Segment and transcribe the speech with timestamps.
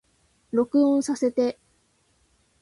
[0.49, 1.59] 録音させて